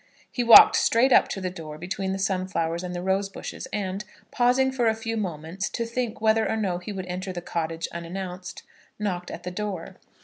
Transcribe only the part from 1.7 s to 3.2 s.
between the sunflowers and the